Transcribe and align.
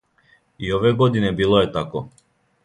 И 0.69 0.73
ове 0.77 0.93
године 1.01 1.31
било 1.43 1.61
је 1.65 1.69
тако. 1.77 2.03